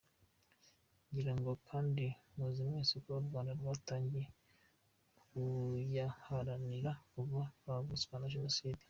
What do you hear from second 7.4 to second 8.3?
rwayavutswa